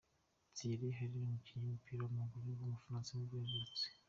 Thierry 0.55 0.89
Henri, 0.97 1.19
umukinnyi 1.27 1.65
w’umupira 1.67 2.01
w’amaguru 2.01 2.45
w’umufaransa 2.59 3.11
nibwo 3.13 3.35
yavutse. 3.41 3.83